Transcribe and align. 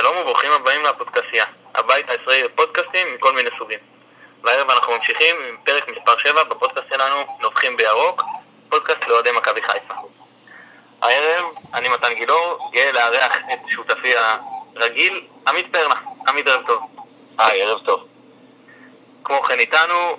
שלום 0.00 0.16
וברוכים 0.16 0.52
הבאים 0.52 0.82
לפודקאסייה, 0.84 1.44
הבית 1.74 2.10
הישראלי 2.10 2.42
לפודקאסטים 2.42 3.14
מכל 3.14 3.32
מיני 3.32 3.50
סוגים. 3.58 3.78
והערב 4.42 4.70
אנחנו 4.70 4.92
ממשיכים 4.96 5.36
עם 5.48 5.56
פרק 5.64 5.88
מספר 5.88 6.18
7 6.18 6.44
בפודקאסט 6.44 6.86
שלנו, 6.94 7.38
נובחים 7.40 7.76
בירוק, 7.76 8.22
פודקאסט 8.68 8.98
לאוהדי 9.08 9.30
מכבי 9.36 9.62
חיפה. 9.62 9.94
הערב 11.02 11.44
אני 11.74 11.88
מתן 11.88 12.14
גילאור, 12.14 12.70
גאה 12.72 12.92
לארח 12.92 13.36
את 13.36 13.58
שותפי 13.68 14.12
הרגיל, 14.76 15.26
עמית 15.48 15.66
פרנה. 15.72 15.94
עמית 16.28 16.46
ערב 16.46 16.66
טוב. 16.66 16.82
היי, 17.38 17.62
ערב 17.62 17.78
טוב. 17.86 18.06
כמו 19.24 19.42
כן 19.42 19.58
איתנו, 19.58 20.16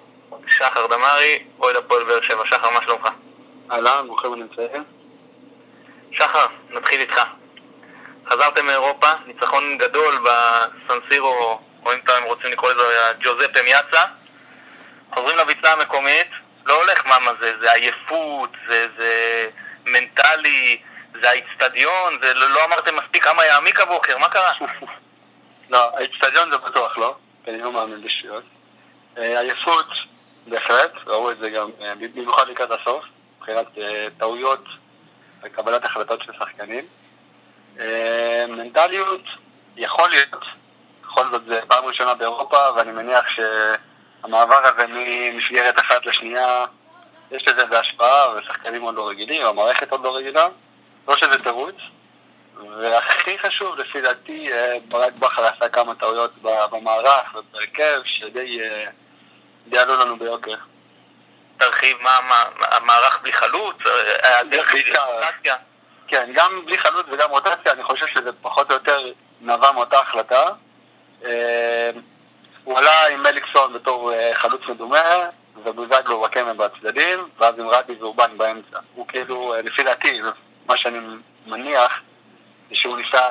שחר 0.48 0.88
דמארי, 0.88 1.44
אוהד 1.60 1.76
הפועל 1.76 2.04
באר 2.04 2.22
שבע. 2.22 2.46
שחר, 2.46 2.70
מה 2.70 2.82
שלומך? 2.84 3.08
אהלן, 3.72 4.08
ברוכים 4.08 4.34
הנמצאים. 4.34 4.84
שחר, 6.12 6.46
נתחיל 6.70 7.02
איתך. 7.02 7.22
חזרתם 8.30 8.66
מאירופה, 8.66 9.08
ניצחון 9.26 9.78
גדול 9.78 10.24
בסנסירו, 10.26 11.60
או 11.86 11.94
אם 11.94 12.00
אתם 12.04 12.24
רוצים 12.24 12.52
לקרוא 12.52 12.72
לזה 12.72 12.84
ג'וזפה 13.20 13.62
מיאצה. 13.64 14.04
חוזרים 15.14 15.38
לביצה 15.38 15.74
המקומית, 15.74 16.28
לא 16.66 16.74
הולך 16.82 17.06
מה 17.06 17.32
זה, 17.42 17.54
זה 17.62 17.72
עייפות, 17.72 18.50
זה, 18.68 18.88
זה 18.98 19.48
מנטלי, 19.86 20.82
זה 21.22 21.30
האיצטדיון, 21.30 22.18
זה 22.22 22.34
לא, 22.34 22.50
לא 22.50 22.66
אמרתם 22.66 22.96
מספיק 22.96 23.24
כמה 23.24 23.46
יעמיק 23.46 23.80
הבוקר, 23.80 24.18
מה 24.18 24.30
קרה? 24.30 24.52
לא, 25.70 25.98
האיצטדיון 25.98 26.52
זה 26.52 26.58
בטוח 26.58 26.98
לא, 26.98 27.16
כי 27.46 27.52
אני 27.52 27.62
לא 27.62 27.72
מאמין 27.72 28.02
בשטויות. 28.02 28.44
אה, 29.18 29.40
עייפות, 29.40 29.88
בהחלט, 30.48 30.92
ראו 31.06 31.32
את 31.32 31.38
זה 31.38 31.50
גם 31.50 31.70
אה, 31.82 31.94
במיוחד 31.96 32.48
לקראת 32.48 32.72
הסוף, 32.72 33.06
מבחינת 33.38 33.66
אה, 33.78 34.08
טעויות 34.18 34.64
וקבלת 35.44 35.86
החלטות 35.86 36.22
של 36.22 36.32
שחקנים. 36.40 36.86
אה, 37.80 38.46
מנטליות, 38.48 39.22
יכול 39.78 40.10
להיות, 40.10 40.46
בכל 41.02 41.24
זאת 41.32 41.46
זה 41.46 41.60
פעם 41.68 41.86
ראשונה 41.86 42.14
באירופה, 42.14 42.58
ואני 42.76 42.92
מניח 42.92 43.26
שהמעבר 43.30 44.60
הזה 44.66 44.88
ממסגרת 44.88 45.80
אחת 45.80 46.06
לשנייה, 46.06 46.66
יש 47.32 47.48
לזה 47.48 47.62
איזה 47.62 47.80
השפעה, 47.80 48.36
ושחקנים 48.36 48.82
עוד 48.82 48.96
לא 48.96 49.10
רגילים, 49.10 49.46
המערכת 49.46 49.92
עוד 49.92 50.04
לא 50.04 50.16
רגילה, 50.16 50.48
לא 51.08 51.18
שזה 51.18 51.44
תירוץ. 51.44 51.76
והכי 52.80 53.40
חשוב, 53.40 53.80
לפי 53.80 54.02
דעתי, 54.02 54.54
אה, 54.54 54.78
ברק 54.88 55.14
בכר 55.14 55.46
עשה 55.46 55.70
כמה 55.70 55.96
טעויות 55.96 56.32
במערך 56.72 57.36
ובהרכב, 57.36 58.02
שדי 58.06 58.62
אה, 58.62 58.86
די 59.68 59.80
עלו 59.80 59.98
לנו 59.98 60.18
ביוקר. 60.20 60.56
תרחיב 61.58 61.98
מה, 62.02 62.20
מה, 62.30 62.66
המערך 62.72 63.20
בלי 63.22 63.34
חלוץ, 63.34 63.76
אה, 64.24 64.44
בעיקר. 64.44 65.56
כן, 66.12 66.32
גם 66.34 66.66
בלי 66.66 66.78
חלוץ 66.78 67.06
וגם 67.12 67.30
רוטציה, 67.30 67.72
אני 67.72 67.84
חושב 67.84 68.08
שזה 68.08 68.32
פחות 68.42 68.72
או 68.72 68.74
יותר 68.74 69.12
נבע 69.42 69.72
מאותה 69.72 70.00
החלטה. 70.00 70.44
אה, 71.26 71.90
הוא 72.64 72.78
עלה 72.78 73.08
עם 73.08 73.24
מליקסון 73.24 73.74
בתור 73.74 74.14
אה, 74.14 74.32
חלוץ 74.34 74.62
מדומה, 74.70 75.30
ובוזגלו 75.64 76.20
וואקמה 76.20 76.54
בצדדים, 76.54 77.28
ואז 77.40 77.60
עם 77.60 77.68
רדי 77.68 77.94
ואורבן 77.94 78.38
באמצע. 78.38 78.80
הוא 78.96 79.08
כאילו, 79.08 79.54
אה, 79.54 79.62
לפי 79.62 79.84
דעתי, 79.84 80.22
מה 80.68 80.78
שאני 80.78 81.00
מניח, 81.46 82.00
זה 82.70 82.76
שהוא 82.76 82.98
ניסה 82.98 83.28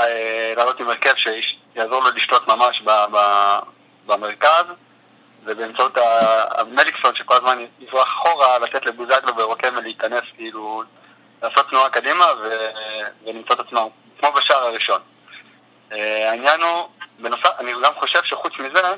לעלות 0.56 0.80
עם 0.80 0.88
הרכב 0.88 1.14
שיעזור 1.16 2.04
לו 2.04 2.10
לשלוט 2.16 2.48
ממש 2.48 2.82
במרכז, 4.06 4.64
ובאמצעות 5.44 5.98
המליקסון 6.50 7.14
שכל 7.14 7.34
הזמן 7.34 7.64
יברח 7.80 8.08
אחורה, 8.08 8.58
לתת 8.58 8.86
לבוזגלו 8.86 9.36
וואקמה 9.36 9.80
להיכנס, 9.80 10.22
כאילו, 10.36 10.82
לעשות 11.42 11.68
תנועה 11.68 11.90
קדימה 11.90 12.24
ו... 12.42 12.70
ולמצוא 13.24 13.54
את 13.54 13.60
עצמם, 13.60 13.86
כמו 14.20 14.32
בשער 14.32 14.62
הראשון. 14.62 15.00
אה, 15.92 16.30
העניין 16.30 16.62
הוא, 16.62 16.88
בנוסף, 17.18 17.50
אני 17.58 17.72
גם 17.82 17.92
חושב 18.00 18.24
שחוץ 18.24 18.52
מזה, 18.58 18.94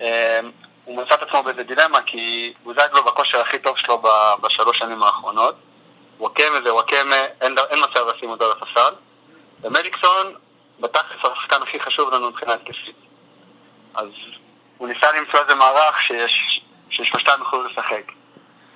אה, 0.00 0.40
הוא 0.84 1.02
מצא 1.02 1.14
את 1.14 1.22
עצמו 1.22 1.42
באיזה 1.42 1.62
דילמה, 1.62 2.02
כי 2.02 2.54
בוזגלו 2.62 3.04
בכושר 3.04 3.40
הכי 3.40 3.58
טוב 3.58 3.78
שלו 3.78 4.02
בשלוש 4.42 4.78
שנים 4.78 5.02
האחרונות. 5.02 5.54
וואקמה 6.18 6.60
זה 6.64 6.74
וואקמה, 6.74 7.16
אין, 7.40 7.54
אין 7.70 7.78
מצב 7.84 8.00
לשים 8.16 8.30
אותו 8.30 8.44
על 8.44 8.52
הספסל. 8.52 8.94
ומליקסון, 9.62 10.34
בתכלס 10.80 11.32
השחקן 11.32 11.62
הכי 11.62 11.80
חשוב 11.80 12.14
לנו 12.14 12.30
מבחינה 12.30 12.52
התקפית. 12.52 12.96
אז 13.94 14.06
הוא 14.78 14.88
ניסה 14.88 15.12
למצוא 15.12 15.40
איזה 15.40 15.54
מערך 15.54 16.00
שיש, 16.02 16.60
ששלושתם 16.90 17.32
יוכלו 17.38 17.64
לשחק. 17.64 18.12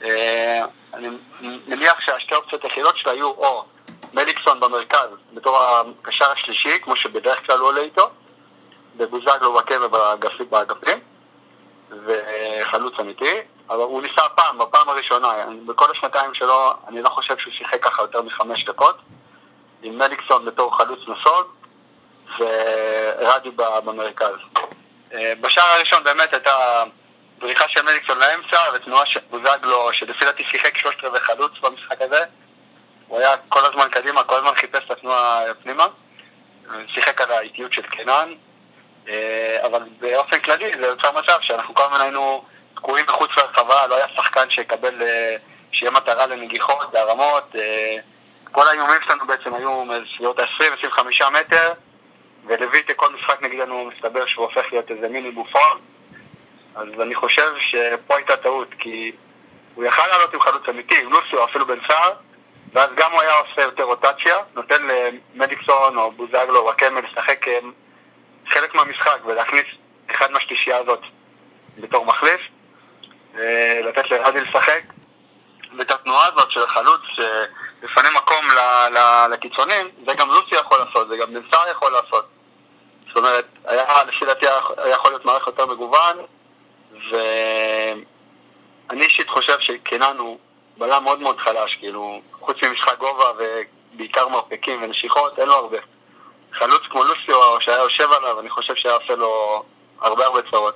אה, 0.02 0.64
אני 0.94 1.08
מניח 1.40 2.00
שהשתי 2.00 2.34
האופציות 2.34 2.64
היחידות 2.64 2.96
שלה 2.96 3.12
היו 3.12 3.28
או 3.28 3.64
מליקסון 4.12 4.60
במרכז 4.60 5.08
בתור 5.34 5.58
הקשר 5.58 6.30
השלישי, 6.30 6.80
כמו 6.82 6.96
שבדרך 6.96 7.46
כלל 7.46 7.58
הוא 7.58 7.68
עולה 7.68 7.80
איתו, 7.80 8.10
ובוזגלו 8.96 9.52
וואקמה 9.52 9.88
באגפים, 10.50 10.98
וחלוץ 11.90 12.94
אמיתי, 13.00 13.40
אבל 13.70 13.82
הוא 13.82 14.02
ניסה 14.02 14.28
פעם, 14.34 14.58
בפעם 14.58 14.88
הראשונה, 14.88 15.28
בכל 15.66 15.90
השנתיים 15.90 16.34
שלו, 16.34 16.72
אני 16.88 17.02
לא 17.02 17.08
חושב 17.08 17.38
שהוא 17.38 17.52
שיחק 17.52 17.84
ככה 17.84 18.02
יותר 18.02 18.22
מחמש 18.22 18.64
דקות, 18.64 18.98
עם 19.82 19.98
מליקסון 19.98 20.44
בתור 20.44 20.76
חלוץ 20.76 21.00
נסוג, 21.00 21.46
ורדי 22.38 23.50
במרכז. 23.56 24.34
אה, 25.12 25.32
בשער 25.40 25.74
הראשון 25.76 26.04
באמת 26.04 26.32
הייתה 26.32 26.82
בריחה 27.38 27.68
של 27.68 27.82
מליקסון 27.82 28.18
לאמצע, 28.18 28.58
ותנועה 28.74 29.06
של 29.06 29.20
בוזגלו, 29.30 29.92
שלפי 29.92 30.24
דעתי 30.24 30.44
שיחק 30.50 30.78
שלושת 30.78 31.04
רבעי 31.04 31.20
חלוץ 31.20 31.52
במשחק 31.62 32.02
הזה. 32.02 32.24
הוא 33.06 33.18
היה 33.18 33.36
כל 33.48 33.64
הזמן 33.64 33.88
קדימה, 33.90 34.24
כל 34.24 34.36
הזמן 34.36 34.54
חיפש 34.54 34.84
את 34.86 34.90
התנועה 34.90 35.42
פנימה. 35.62 35.86
שיחק 36.88 37.20
על 37.20 37.30
האיטיות 37.30 37.72
של 37.72 37.82
קנן, 37.82 38.32
אה, 39.08 39.58
אבל 39.66 39.82
באופן 40.00 40.38
כללי 40.38 40.72
זה 40.80 40.86
יוצר 40.86 41.12
מצב 41.12 41.38
שאנחנו 41.40 41.74
כל 41.74 41.82
הזמן 41.82 42.00
היינו 42.00 42.44
תקועים 42.74 43.06
מחוץ 43.08 43.30
לרחבה, 43.36 43.86
לא 43.86 43.96
היה 43.96 44.06
שחקן 44.16 44.50
שיקבל, 44.50 45.02
אה, 45.02 45.36
שיהיה 45.72 45.90
מטרה 45.90 46.26
לנגיחות, 46.26 46.94
להרמות. 46.94 47.56
אה, 47.58 47.96
כל 48.52 48.68
האיומים 48.68 49.00
שלנו 49.04 49.26
בעצם 49.26 49.54
היו 49.54 49.84
בסביבות 49.84 50.38
ה-20-25 50.38 51.30
מטר, 51.30 51.72
ולויטה 52.46 52.94
כל 52.94 53.14
משחק 53.14 53.42
נגדנו 53.42 53.84
מסתבר 53.84 54.26
שהוא 54.26 54.44
הופך 54.44 54.72
להיות 54.72 54.90
איזה 54.90 55.08
מיני 55.08 55.30
בופון. 55.30 55.80
אז 56.76 56.86
אני 57.00 57.14
חושב 57.14 57.52
שפה 57.58 58.16
הייתה 58.16 58.36
טעות, 58.36 58.68
כי 58.78 59.12
הוא 59.74 59.84
יכל 59.84 60.06
לעלות 60.06 60.34
עם 60.34 60.40
חלוץ 60.40 60.68
אמיתי, 60.68 61.02
עם 61.02 61.12
לוסיו, 61.12 61.44
אפילו 61.44 61.66
בן 61.66 61.78
סער, 61.88 62.12
ואז 62.72 62.88
גם 62.94 63.12
הוא 63.12 63.20
היה 63.20 63.32
עושה 63.32 63.62
יותר 63.62 63.82
רוטציה, 63.82 64.36
נותן 64.54 64.86
למדיקסון 65.34 65.98
או 65.98 66.12
בוזגלו 66.12 66.58
או 66.58 66.64
וואקמה 66.64 67.00
לשחק 67.00 67.48
אה, 67.48 67.58
חלק 68.48 68.74
מהמשחק 68.74 69.18
ולהכניס 69.24 69.64
אחד 70.10 70.30
מהשלישייה 70.30 70.78
הזאת 70.78 71.00
בתור 71.78 72.04
מחליף, 72.04 72.40
לתת 73.84 74.10
לרדי 74.10 74.40
לשחק, 74.40 74.82
ואת 75.78 75.90
התנועה 75.90 76.28
הזאת 76.28 76.50
של 76.50 76.62
החלוץ 76.62 77.00
שלפני 77.14 78.08
מקום 78.16 78.50
ל- 78.50 78.98
ל- 78.98 79.26
לקיצונים, 79.32 79.90
זה 80.06 80.14
גם 80.14 80.28
לוסיו 80.28 80.58
יכול 80.58 80.78
לעשות, 80.78 81.08
זה 81.08 81.16
גם 81.16 81.34
בן 81.34 81.40
סער 81.52 81.68
יכול 81.70 81.92
לעשות. 81.92 82.28
זאת 83.06 83.16
אומרת, 83.16 83.46
היה, 83.64 84.04
לפי 84.04 84.24
דעתי 84.24 84.46
היה 84.46 84.90
יכול 84.90 85.10
להיות 85.10 85.24
מערכת 85.24 85.46
יותר 85.46 85.66
מגוון, 85.66 86.16
ואני 87.10 89.04
אישית 89.04 89.28
חושב 89.28 89.60
שקינן 89.60 90.16
הוא 90.18 90.38
בלם 90.76 91.04
מאוד 91.04 91.20
מאוד 91.20 91.38
חלש, 91.38 91.76
כאילו, 91.76 92.20
חוץ 92.32 92.56
ממשחק 92.62 92.98
גובה 92.98 93.24
ובעיקר 93.94 94.28
מרפקים 94.28 94.82
ונשיכות, 94.82 95.38
אין 95.38 95.48
לו 95.48 95.54
הרבה. 95.54 95.78
חלוץ 96.52 96.82
כמו 96.90 97.04
לוסיו 97.04 97.60
שהיה 97.60 97.78
יושב 97.78 98.12
עליו, 98.12 98.40
אני 98.40 98.50
חושב 98.50 98.74
שהיה 98.74 98.94
עושה 98.94 99.14
לו 99.14 99.62
הרבה 100.00 100.26
הרבה 100.26 100.40
צרות. 100.50 100.74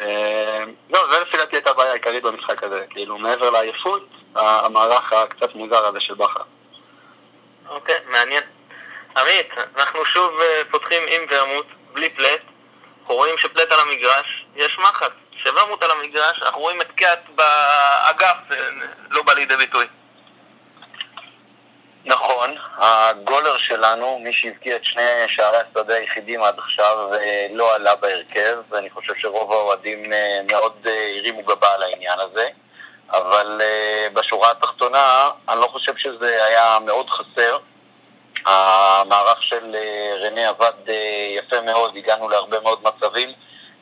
אה, 0.00 0.64
זהו, 0.92 1.12
זה 1.12 1.20
לפי 1.20 1.36
דעתי 1.36 1.56
הייתה 1.56 1.70
הבעיה 1.70 1.90
העיקרית 1.90 2.22
במשחק 2.22 2.62
הזה, 2.64 2.84
כאילו, 2.90 3.18
מעבר 3.18 3.50
לעייפות, 3.50 4.08
המערך 4.34 5.12
הקצת 5.12 5.54
מוזר 5.54 5.86
הזה 5.86 6.00
של 6.00 6.14
בכר. 6.14 6.42
אוקיי, 7.68 7.96
מעניין. 8.08 8.42
עמית, 9.16 9.48
אנחנו 9.78 10.04
שוב 10.04 10.40
אה, 10.40 10.62
פותחים 10.70 11.02
עם 11.08 11.22
ורמוט, 11.30 11.66
בלי 11.92 12.10
פלט. 12.10 12.40
אנחנו 13.00 13.14
רואים 13.14 13.38
שפלט 13.38 13.72
על 13.72 13.80
המגרש, 13.80 14.46
יש 14.56 14.78
מחץ. 14.78 15.12
שוורמוט 15.44 15.82
על 15.82 15.90
המגרש, 15.90 16.42
אנחנו 16.42 16.60
רואים 16.60 16.80
את 16.80 16.90
קיאט 16.92 17.28
באגף, 17.34 18.36
לא 19.10 19.22
בא 19.22 19.32
לידי 19.32 19.56
ביטוי. 19.56 19.86
נכון, 22.04 22.54
הגולר 22.76 23.58
שלנו, 23.58 24.18
מי 24.18 24.32
שהבקיע 24.32 24.76
את 24.76 24.84
שני 24.84 25.02
שערי 25.28 25.56
השדה 25.56 25.94
היחידים 25.94 26.42
עד 26.42 26.58
עכשיו, 26.58 27.14
אה, 27.14 27.46
לא 27.50 27.74
עלה 27.74 27.96
בהרכב, 27.96 28.58
ואני 28.70 28.90
חושב 28.90 29.12
שרוב 29.18 29.52
האוהדים 29.52 30.12
אה, 30.12 30.40
מאוד 30.50 30.86
אה, 30.86 31.12
הרימו 31.18 31.42
גבה 31.42 31.74
על 31.74 31.82
העניין 31.82 32.18
הזה. 32.20 32.48
אבל 33.12 33.60
בשורה 34.12 34.50
התחתונה, 34.50 35.30
אני 35.48 35.60
לא 35.60 35.66
חושב 35.66 35.96
שזה 35.96 36.44
היה 36.44 36.78
מאוד 36.86 37.10
חסר. 37.10 37.58
המערך 38.46 39.42
של 39.42 39.76
רנה 40.22 40.48
עבד 40.48 40.72
יפה 41.38 41.60
מאוד, 41.60 41.96
הגענו 41.96 42.28
להרבה 42.28 42.60
מאוד 42.60 42.82
מצבים, 42.82 43.32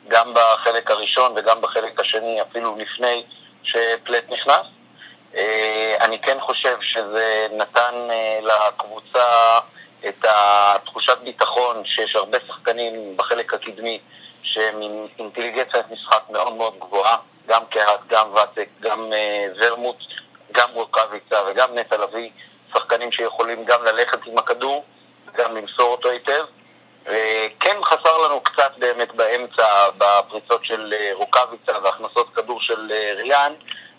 גם 0.09 0.35
בחלק 0.35 0.91
הראשון 0.91 1.33
וגם 1.37 1.61
בחלק 1.61 2.01
השני, 2.01 2.43
אפילו 2.43 2.77
לפני 2.79 3.25
שפלט 3.63 4.25
נכנס. 4.29 4.67
אה, 5.35 5.97
אני 6.01 6.19
כן 6.19 6.37
חושב 6.41 6.77
שזה 6.81 7.47
נתן 7.53 7.95
אה, 8.11 8.39
לקבוצה 8.43 9.59
את 10.09 10.25
התחושת 10.25 11.19
ביטחון 11.25 11.85
שיש 11.85 12.17
הרבה 12.17 12.39
שחקנים 12.47 13.17
בחלק 13.17 13.55
הקדמי 13.55 14.01
שהם 14.43 14.83
עם 14.83 15.07
אינטליגנציית 15.19 15.87
משחק 15.91 16.23
מאוד 16.31 16.53
מאוד 16.53 16.79
גבוהה, 16.79 17.17
גם 17.47 17.63
קהת, 17.71 18.01
גם 18.09 18.35
ואצק, 18.35 18.69
גם 18.81 19.13
ורמוט, 19.61 19.97
גם 20.53 20.69
רוקאביצה 20.75 21.37
וגם 21.51 21.75
נטע 21.75 21.97
לביא, 21.97 22.31
שחקנים 22.75 23.13
שיכולים 23.13 23.65
גם 23.65 23.85
ללכת 23.85 24.19
עם 24.27 24.39
הכדור, 24.39 24.85
גם 25.37 25.57
למסור 25.57 25.87
אותו 25.93 26.11
היטב. 26.11 26.45
Uh, 28.19 28.21
חסר 28.21 28.29
לנו 28.29 28.41
קצת 28.41 28.73
באמת 28.79 29.15
באמצע, 29.15 29.91
בפריצות 29.99 30.65
של 30.65 30.95
uh, 30.95 31.17
רוקאביצה 31.17 31.73
והכנסות 31.85 32.35
כדור 32.35 32.61
של 32.61 32.91
uh, 32.91 33.23
ריאן, 33.23 33.53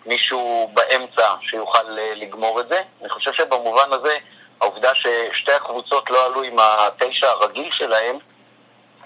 מישהו 0.06 0.72
באמצע 0.74 1.34
שיוכל 1.42 1.98
uh, 1.98 2.16
לגמור 2.16 2.62
את 2.62 2.70
זה. 2.70 2.82
אני 3.02 3.10
חושב 3.10 3.34
שבמובן 3.34 3.90
הזה, 3.92 4.18
העובדה 4.62 4.92
ששתי 4.96 5.52
הקבוצות 5.52 6.10
לא 6.10 6.26
עלו 6.26 6.44
עם 6.44 6.56
התשע 6.60 7.28
הרגיל 7.28 7.72
שלהם, 7.72 8.18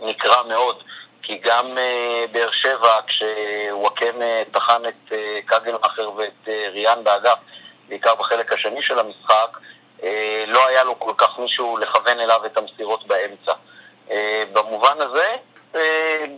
נקרא 0.02 0.44
מאוד. 0.44 0.84
כי 1.22 1.38
גם 1.38 1.78
uh, 1.78 2.32
באר 2.32 2.52
שבע, 2.52 3.02
כשוואקם 3.08 4.16
uh, 4.20 4.54
טחן 4.54 4.82
את 4.86 5.12
uh, 5.12 5.14
קגלמאכר 5.46 6.12
ואת 6.12 6.48
uh, 6.48 6.50
ריאן 6.72 7.04
באגף, 7.04 7.38
בעיקר 7.90 8.16
בחלק 8.16 8.54
השני 8.54 8.82
של 8.82 9.00
המשחק, 9.00 9.58
uh, 10.00 10.04
לא 10.48 10.68
היה 10.68 10.84
לו 10.84 11.00
כל 11.00 11.14
כך 11.18 11.40
מישהו 11.40 11.78
לכוון 11.78 12.20
אליו 12.20 12.46
את 12.46 12.58
המסירות 12.58 13.08
באמצע. 13.08 13.54
Uh, 14.10 14.14
במובן 14.54 15.02
הזה, 15.02 15.36
uh, 15.74 15.78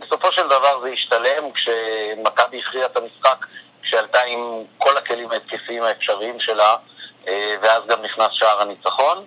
בסופו 0.00 0.32
של 0.32 0.46
דבר 0.46 0.80
זה 0.80 0.88
השתלם 0.88 1.52
כשמכבי 1.52 2.58
הכריעה 2.58 2.86
את 2.86 2.96
המשחק, 2.96 3.46
כשעלתה 3.82 4.22
עם 4.22 4.64
כל 4.78 4.96
הכלים 4.96 5.30
ההתקפיים 5.30 5.82
האפשריים 5.82 6.40
שלה, 6.40 6.76
uh, 7.24 7.28
ואז 7.62 7.82
גם 7.86 8.02
נכנס 8.02 8.28
שער 8.32 8.60
הניצחון. 8.62 9.24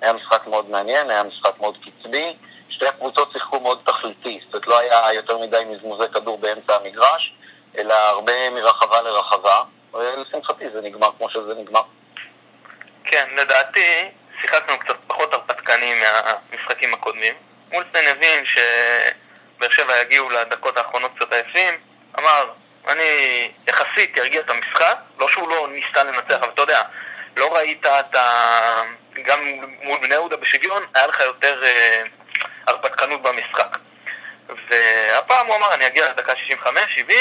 היה 0.00 0.12
משחק 0.12 0.46
מאוד 0.46 0.70
מעניין, 0.70 1.10
היה 1.10 1.22
משחק 1.22 1.60
מאוד 1.60 1.76
קצבי. 1.84 2.36
שתי 2.68 2.86
הקבוצות 2.86 3.32
שיחקו 3.32 3.60
מאוד 3.60 3.80
תכליתי, 3.84 4.40
זאת 4.44 4.54
אומרת 4.54 4.66
לא 4.66 4.78
היה 4.78 5.12
יותר 5.12 5.38
מדי 5.38 5.64
מזמוזי 5.66 6.08
כדור 6.14 6.38
באמצע 6.38 6.76
המגרש, 6.76 7.34
אלא 7.78 7.94
הרבה 7.94 8.50
מרחבה 8.50 9.02
לרחבה, 9.02 9.62
ולשמחתי 9.94 10.70
זה 10.70 10.80
נגמר 10.80 11.10
כמו 11.18 11.30
שזה 11.30 11.54
נגמר. 11.54 11.82
כן, 13.04 13.28
לדעתי 13.36 14.10
שיחקנו 14.40 14.78
קצת 14.78 14.96
פחות 15.06 15.34
הרפתקנים 15.34 15.96
מהמשחקים 16.00 16.94
הקודמים. 16.94 17.34
מולסטיין 17.72 18.08
הבין 18.08 18.44
שבאר 18.46 19.70
שבע 19.70 20.00
יגיעו 20.00 20.30
לדקות 20.30 20.76
האחרונות 20.76 21.10
קצת 21.16 21.32
עייפים, 21.32 21.74
אמר, 22.18 22.50
אני 22.88 23.50
יחסית 23.68 24.18
ארגיע 24.18 24.40
את 24.40 24.50
המשחק, 24.50 24.96
לא 25.18 25.28
שהוא 25.28 25.48
לא 25.48 25.68
ניסה 25.72 26.04
לנצח, 26.04 26.36
אבל 26.40 26.50
אתה 26.54 26.62
יודע, 26.62 26.82
לא 27.36 27.56
ראית 27.56 27.86
את 27.86 28.14
ה... 28.14 28.82
גם 29.24 29.38
מול 29.82 29.98
בני 30.02 30.14
יהודה 30.14 30.36
בשוויון, 30.36 30.82
היה 30.94 31.06
לך 31.06 31.20
יותר... 31.20 31.62
אה, 31.64 32.02
הרפתקנות 32.66 33.22
במשחק. 33.22 33.78
והפעם 34.70 35.46
הוא 35.46 35.56
אמר, 35.56 35.74
אני 35.74 35.86
אגיע 35.86 36.08
לדקה 36.08 36.32
65-70, 36.32 37.12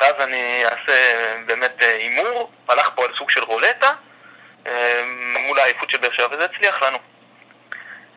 ואז 0.00 0.14
אני 0.20 0.64
אעשה 0.64 1.34
באמת 1.46 1.82
אה, 1.82 1.94
הימור, 1.96 2.52
הלך 2.68 2.90
פה 2.94 3.04
על 3.04 3.10
סוג 3.16 3.30
של 3.30 3.44
רולטה, 3.44 3.92
אה, 4.66 5.02
מול 5.46 5.58
העייפות 5.58 5.90
של 5.90 5.98
באר 5.98 6.12
שבע, 6.12 6.26
וזה 6.30 6.44
הצליח 6.44 6.82
לנו. 6.82 6.98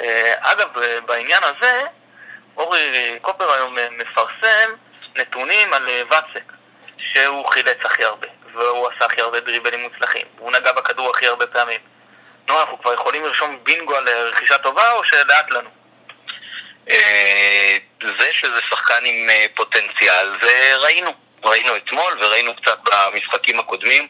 אה, 0.01 0.33
אגב, 0.39 0.67
בעניין 1.05 1.43
הזה, 1.43 1.81
אורי 2.57 3.17
קופר 3.21 3.51
היום 3.51 3.77
מפרסם 3.97 4.71
נתונים 5.15 5.73
על 5.73 5.89
ואצק, 6.09 6.53
שהוא 6.97 7.47
חילץ 7.47 7.77
הכי 7.85 8.03
הרבה, 8.03 8.27
והוא 8.53 8.87
עשה 8.87 9.05
הכי 9.05 9.21
הרבה 9.21 9.39
דריבלים 9.39 9.81
מוצלחים, 9.83 10.25
והוא 10.37 10.51
נגע 10.51 10.71
בכדור 10.71 11.09
הכי 11.09 11.27
הרבה 11.27 11.47
פעמים. 11.47 11.79
נו, 12.47 12.59
אנחנו 12.59 12.81
כבר 12.81 12.93
יכולים 12.93 13.25
לרשום 13.25 13.59
בינגו 13.63 13.95
על 13.95 14.09
רכישה 14.09 14.57
טובה, 14.57 14.91
או 14.91 15.03
שלאט 15.03 15.51
לנו? 15.51 15.69
אה, 16.89 17.77
זה 18.01 18.33
שזה 18.33 18.61
שחקן 18.61 19.05
עם 19.05 19.29
אה, 19.29 19.45
פוטנציאל, 19.55 20.29
זה 20.41 20.75
ראינו. 20.77 21.13
ראינו 21.43 21.75
אתמול 21.75 22.17
וראינו 22.19 22.55
קצת 22.55 22.79
במשחקים 22.83 23.59
הקודמים. 23.59 24.07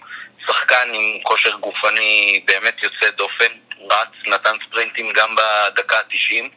שחקן 0.48 0.94
עם 0.94 1.20
כושר 1.24 1.52
גופני 1.52 2.42
באמת 2.46 2.84
יוצא 2.84 3.10
דופן, 3.10 3.52
רץ, 3.92 4.28
נתן 4.28 4.56
ספרינטים 4.66 5.14
גם 5.14 5.36
בדקה 5.36 5.98
ה-90. 5.98 6.50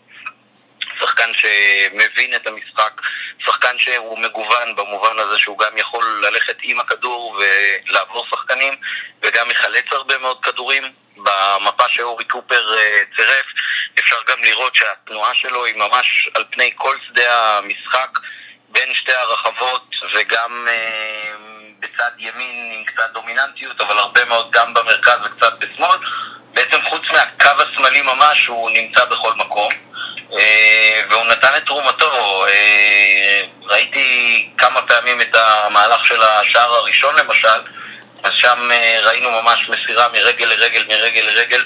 שחקן 1.01 1.31
שמבין 1.35 2.35
את 2.35 2.47
המשחק, 2.47 3.01
שחקן 3.45 3.79
שהוא 3.79 4.19
מגוון 4.19 4.77
במובן 4.77 5.19
הזה 5.19 5.39
שהוא 5.39 5.59
גם 5.59 5.79
יכול 5.79 6.23
ללכת 6.23 6.57
עם 6.63 6.81
הכדור 6.81 7.41
ולעבור 7.89 8.27
שחקנים 8.31 8.75
וגם 9.23 9.49
מחלץ 9.49 9.85
הרבה 9.93 10.19
מאוד 10.19 10.43
כדורים. 10.43 10.93
במפה 11.17 11.89
שאורי 11.89 12.25
קופר 12.25 12.79
אה, 12.79 12.99
צירף 13.17 13.47
אפשר 13.99 14.17
גם 14.29 14.43
לראות 14.43 14.77
שהתנועה 14.77 15.35
שלו 15.35 15.65
היא 15.65 15.77
ממש 15.77 16.29
על 16.35 16.45
פני 16.51 16.73
כל 16.77 16.97
שדה 17.09 17.59
המשחק 17.59 18.19
בין 18.69 18.95
שתי 18.95 19.13
הרחבות 19.13 19.95
וגם 20.15 20.69
אה, 20.69 21.33
בצד 21.81 22.11
ימין 22.19 22.73
עם 22.75 22.85
קצת 22.85 23.11
דומיננטיות 23.13 23.81
אבל 23.81 23.99
הרבה 23.99 24.25
מאוד 24.25 24.51
גם 24.51 24.75
במרכז 24.75 25.19
וקצת 25.25 25.59
בשמאל 25.59 25.99
מהקו 27.83 27.89
השמאלי 27.89 28.03
ממש 28.03 28.47
הוא 28.47 28.71
נמצא 28.71 29.05
בכל 29.05 29.33
מקום 29.37 29.69
אה, 30.33 31.03
והוא 31.11 31.25
נתן 31.25 31.49
את 31.57 31.67
תרומתו. 31.67 32.47
אה, 32.47 33.43
ראיתי 33.63 34.49
כמה 34.59 34.83
פעמים 34.83 35.21
את 35.21 35.37
המהלך 35.37 36.07
של 36.07 36.23
השער 36.23 36.75
הראשון 36.75 37.15
למשל, 37.17 37.61
אז 38.23 38.33
שם 38.35 38.71
אה, 38.73 39.01
ראינו 39.03 39.31
ממש 39.31 39.69
מסירה 39.69 40.09
מרגל 40.13 40.45
לרגל, 40.45 40.85
מרגל 40.89 41.21
לרגל, 41.21 41.65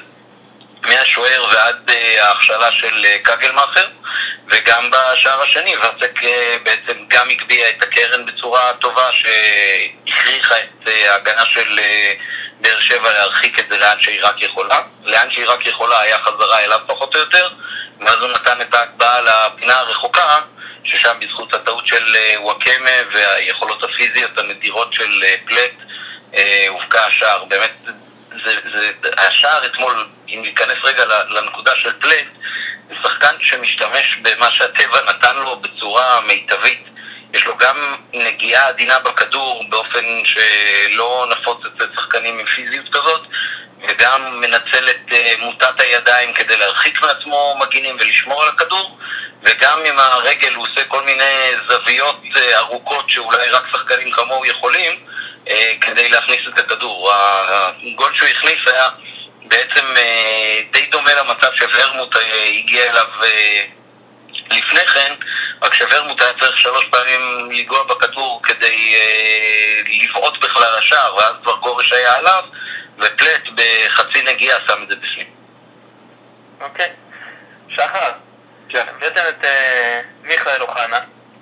מהשוער 0.83 1.45
ועד 1.53 1.91
ההכשלה 2.21 2.73
של 2.73 3.07
קגלמאכר, 3.23 3.87
וגם 4.49 4.91
בשער 4.91 5.43
השני, 5.43 5.77
ורצק 5.77 6.21
בעצם 6.63 7.05
גם 7.09 7.31
הגביה 7.31 7.69
את 7.69 7.83
הקרן 7.83 8.27
בצורה 8.27 8.73
טובה, 8.81 9.09
שהכריחה 9.13 10.55
את 10.59 10.89
ההגנה 10.89 11.47
של 11.47 11.79
באר 12.61 12.81
שבע 12.81 13.13
להרחיק 13.13 13.59
את 13.59 13.69
זה 13.69 13.79
לאן 13.79 13.97
שהיא 14.01 14.21
רק 14.23 14.43
יכולה. 14.43 14.81
לאן 15.05 15.31
שהיא 15.31 15.49
רק 15.49 15.67
יכולה 15.67 16.01
היה 16.01 16.19
חזרה 16.19 16.65
אליו 16.65 16.81
פחות 16.87 17.15
או 17.15 17.21
יותר. 17.21 17.49
ואז 18.01 18.21
הוא 18.21 18.29
נתן 18.29 18.61
את 18.61 18.75
ההקבעה 18.75 19.21
לפינה 19.21 19.79
הרחוקה, 19.79 20.41
ששם 20.85 21.17
בזכות 21.21 21.55
הטעות 21.55 21.87
של 21.87 22.17
אה, 22.17 22.35
וואקמה 22.41 22.91
והיכולות 23.13 23.85
הפיזיות 23.85 24.39
הנדירות 24.39 24.93
של 24.93 25.25
אה, 25.25 25.35
פלט, 25.45 25.73
אה, 26.35 26.67
הובקע 26.69 27.07
השער. 27.07 27.45
באמת, 27.45 27.73
זה, 28.45 28.59
זה, 28.73 28.93
השער 29.17 29.67
אתמול, 29.67 30.07
אם 30.29 30.43
ניכנס 30.43 30.79
רגע 30.85 31.05
לנקודה 31.29 31.77
של 31.77 31.93
פלט, 32.01 32.27
זה 32.89 32.95
שחקן 33.03 33.35
שמשתמש 33.41 34.17
במה 34.17 34.51
שהטבע 34.51 35.03
נתן 35.09 35.37
לו 35.37 35.57
בצורה 35.57 36.21
מיטבית. 36.21 36.85
יש 37.33 37.47
לו 37.47 37.57
גם 37.57 37.97
נגיעה 38.13 38.69
עדינה 38.69 38.99
בכדור 38.99 39.65
באופן 39.69 40.05
שלא 40.25 41.27
נפוץ 41.31 41.59
אצל 41.67 41.87
שחקנים 41.95 42.39
עם 42.39 42.47
פיזיות 42.47 42.89
כזאת, 42.93 43.27
וגם 43.89 44.41
מנצל 44.41 44.91
את 44.91 45.13
אה, 45.13 45.33
מוטת 45.39 45.81
הידיים 45.81 46.33
כדי 46.33 46.57
להרחיק 46.57 47.03
מעצמו 47.03 47.57
מגינים 47.61 47.97
ולשמור 48.01 48.43
על 48.43 48.49
הכדור, 48.49 48.99
וגם 49.43 49.81
עם 49.87 49.99
הרגל 49.99 50.55
הוא 50.55 50.67
עושה 50.67 50.85
כל 50.89 51.05
מיני 51.05 51.53
זוויות 51.69 52.21
אה, 52.37 52.59
ארוכות 52.59 53.11
שאולי 53.11 53.51
רק 53.51 53.65
שחקנים 53.73 54.11
כמוהו 54.11 54.45
יכולים, 54.45 54.93
אה, 55.49 55.73
כדי 55.81 56.09
להכניס 56.09 56.41
את 56.49 56.59
הכדור. 56.59 57.13
הגול 57.13 58.15
שהוא 58.15 58.29
הכניס 58.29 58.59
היה 58.67 58.89
בעצם 59.45 59.87
די 60.71 60.87
דומה 60.87 61.15
למצב 61.15 61.55
שוורמוט 61.55 62.17
הגיע 62.47 62.91
אליו 62.91 63.07
לפני 64.51 64.87
כן, 64.87 65.13
רק 65.63 65.75
שוורמוט 65.75 66.21
היה 66.21 66.33
צריך 66.41 66.59
שלוש 66.59 66.85
פעמים 66.85 67.51
לנגוע 67.51 67.85
בכדור 67.85 68.41
כדי 68.43 68.95
לבעוט 70.03 70.39
בכלל 70.45 70.79
השער, 70.79 71.15
ואז 71.17 71.35
כבר 71.43 71.57
גורש 71.57 71.93
היה 71.93 72.15
עליו. 72.15 72.45
ופלט 72.99 73.43
בחצי 73.55 74.23
נגיעה 74.23 74.61
שם 74.61 74.83
את 74.83 74.89
זה 74.89 74.97
בפנים. 74.97 75.27
אוקיי. 76.61 76.93
שחר, 77.69 78.13
כן. 78.69 78.87
הבאתם 78.97 79.23
את 79.29 79.45
אה, 79.45 80.01
מיכאל 80.23 80.63
אוחנה, 80.63 81.01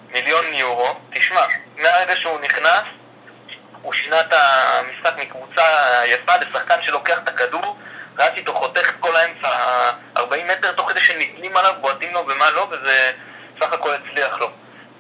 מיליון 0.09 0.55
יורו, 0.55 1.01
תשמע, 1.15 1.47
מהרגע 1.77 2.17
שהוא 2.17 2.41
נכנס, 2.41 2.83
הוא 3.83 3.93
שינה 3.93 4.21
את 4.21 4.33
המשחק 4.33 5.13
מקבוצה 5.19 5.63
יפה 6.05 6.33
לשחקן 6.37 6.83
שלוקח 6.83 7.19
את 7.19 7.29
הכדור, 7.29 7.79
ראיתי 8.19 8.41
אותו 8.41 8.55
חותך 8.55 8.93
כל 9.01 9.17
האמצע 9.17 9.49
40 10.17 10.49
מטר 10.49 10.73
תוך 10.73 10.91
כדי 10.91 11.01
שנתלים 11.01 11.57
עליו, 11.57 11.75
בועטים 11.81 12.15
לו 12.15 12.27
ומה 12.29 12.51
לא, 12.51 12.69
וזה 12.71 13.13
סך 13.61 13.73
הכל 13.73 13.95
הצליח 13.95 14.39
לו. 14.39 14.51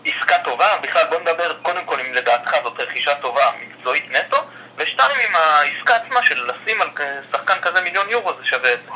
עסקה 0.04 0.38
טובה, 0.44 0.76
בכלל 0.82 1.06
בוא 1.10 1.20
נדבר 1.20 1.56
קודם 1.62 1.84
כל 1.84 2.00
אם 2.00 2.14
לדעתך 2.14 2.50
זאת 2.62 2.80
רכישה 2.80 3.14
טובה 3.14 3.50
מקצועית 3.60 4.10
נטו, 4.10 4.36
ושתיים, 4.76 5.16
עם 5.28 5.36
העסקה 5.36 5.96
עצמה 5.96 6.22
של 6.22 6.50
לשים 6.50 6.82
על 6.82 6.88
שחקן 7.32 7.60
כזה 7.62 7.80
מיליון 7.80 8.10
יורו 8.10 8.32
זה 8.40 8.46
שווה 8.46 8.72
את 8.72 8.78
זה. 8.84 8.90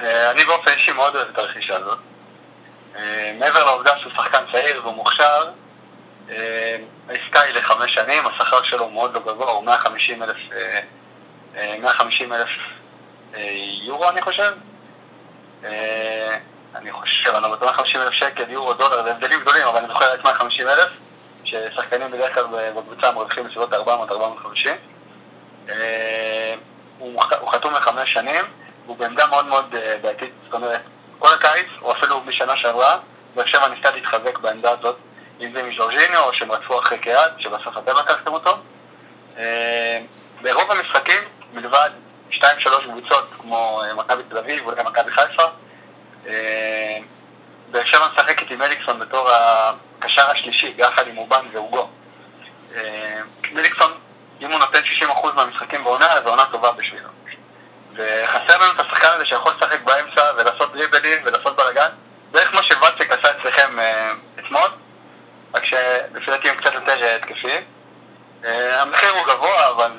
אה, 0.00 0.30
אני 0.30 0.44
באופן 0.44 0.70
אישי 0.70 0.92
מאוד 0.92 1.16
אוהב 1.16 1.28
את 1.28 1.38
הרכישה 1.38 1.76
הזאת. 1.76 1.98
אה, 2.96 3.32
מעבר 3.38 3.64
לעובדה 3.64 3.98
שהוא 3.98 4.12
שחקן 4.12 4.38
צעיר 4.52 4.88
ומוכשר, 4.88 5.50
אה, 6.30 6.76
העסקה 7.08 7.40
היא 7.40 7.54
לחמש 7.54 7.94
שנים, 7.94 8.26
השכר 8.26 8.62
שלו 8.62 8.90
מאוד 8.90 9.14
לא 9.14 9.20
גבוה, 9.20 9.50
הוא 9.50 9.64
150 9.64 10.22
אלף, 10.22 10.36
150 11.78 12.32
אלף 12.32 12.48
יורו 13.82 14.08
אני 14.08 14.22
חושב. 14.22 14.52
אני 16.74 16.92
חושב, 16.92 17.30
אני 17.34 17.42
לא 17.42 17.48
בטוח 17.48 17.76
50 17.76 18.00
אלף 18.00 18.12
שקל, 18.12 18.50
יורו, 18.50 18.74
דולר, 18.74 19.02
זה 19.02 19.10
הבדלים 19.10 19.40
גדולים, 19.40 19.66
אבל 19.66 19.78
אני 19.78 19.88
זוכר 19.88 20.14
את 20.14 20.24
150 20.24 20.68
אלף, 20.68 20.88
ששחקנים 21.44 22.10
בדרך 22.10 22.34
כלל 22.34 22.44
בקבוצה 22.76 23.12
מרוויחים 23.12 23.44
בסביבות 23.44 23.72
400-450. 23.72 23.76
הוא 26.98 27.22
חתום 27.52 27.74
לחמש 27.74 28.12
שנים, 28.12 28.44
הוא 28.86 28.96
בעמדה 28.96 29.26
מאוד 29.26 29.46
מאוד 29.46 29.74
בעייתית, 30.02 30.30
זאת 30.44 30.54
אומרת, 30.54 30.80
כל 31.18 31.34
הקיץ, 31.34 31.66
או 31.82 31.92
אפילו 31.92 32.20
משנה 32.20 32.56
שעברה, 32.56 32.98
באר 33.34 33.46
שבע 33.46 33.68
ניסתה 33.68 33.90
להתחזק 33.90 34.38
בעמדה 34.38 34.70
הזאת, 34.70 34.96
אם 35.40 35.52
זה 35.52 35.62
מז'ורג'יניו, 35.62 36.24
או 36.24 36.34
שהם 36.34 36.52
רצו 36.52 36.80
אחרי 36.80 36.98
קריאת, 36.98 37.30
שבסוף 37.38 37.78
אתם 37.78 37.92
לקחתם 37.96 38.32
אותו. 38.32 38.56
אה, 39.38 40.00
ברוב 40.42 40.70
המשחקים, 40.70 41.22
מלבד 41.52 41.90
2-3 42.30 42.40
קבוצות 42.84 43.28
כמו 43.38 43.82
אה, 43.84 43.94
מכבי 43.94 44.22
תל 44.28 44.38
אביב, 44.38 44.66
ואולי 44.66 44.82
מכבי 44.82 45.10
חיפה, 45.10 45.42
אה, 45.42 45.48
באר 47.70 47.84
שבע 47.84 48.08
משחקת 48.14 48.50
עם 48.50 48.62
אליקסון 48.62 48.98
בתור 48.98 49.28
הקשר 49.30 50.30
השלישי, 50.30 50.74
יחד 50.76 51.08
עם 51.08 51.18
אובן 51.18 51.46
ואוגו. 51.52 51.88
מליקסון, 53.52 53.92
אם 54.40 54.50
הוא 54.50 54.58
נותן 54.58 54.80
60% 55.00 55.32
מהמשחקים 55.34 55.84
בעונה, 55.84 56.12
אז 56.12 56.26
העונה 56.26 56.44
טובה 56.50 56.72
בשבילו. 56.72 57.08
וחסר 57.98 58.58
לנו 58.58 58.72
את 58.72 58.80
השחקן 58.80 59.08
הזה 59.14 59.26
שיכול 59.26 59.52
לשחק 59.56 59.80
באמצע 59.80 60.22
ולעשות 60.36 60.72
דריבלים 60.72 61.18
ולעשות 61.24 61.56
בלאגן, 61.56 61.88
בערך 62.30 62.50
כמו 62.50 62.62
שוואצק 62.62 63.10
עשה 63.10 63.30
אצלכם 63.30 63.78
אה, 63.78 64.10
אתמול, 64.38 64.68
רק 65.54 65.64
שלפי 65.64 66.30
דעתי 66.30 66.48
הם 66.48 66.56
קצת 66.56 66.74
יותר 66.74 67.02
אה, 67.02 67.16
התקפיים. 67.16 67.62
אה, 68.44 68.82
המחיר 68.82 69.10
הוא 69.10 69.26
גבוה, 69.26 69.70
אבל 69.70 69.90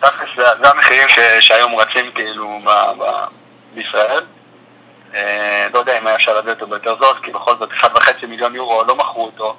דווקא 0.00 0.26
זה, 0.36 0.68
המחירים 0.68 1.08
שהיום 1.40 1.74
רצים 1.74 2.12
כאילו 2.12 2.58
בישראל. 3.74 4.24
אה, 5.14 5.66
לא 5.74 5.78
יודע 5.78 5.98
אם 5.98 6.06
היה 6.06 6.16
אפשר 6.16 6.38
לתת 6.38 6.48
אותו 6.48 6.66
ביותר 6.66 6.96
זול, 7.00 7.16
כי 7.22 7.30
בכל 7.30 7.56
זאת 7.56 7.70
1.5 7.70 8.26
מיליון 8.26 8.54
יורו 8.54 8.84
לא 8.84 8.96
מכרו 8.96 9.24
אותו, 9.24 9.56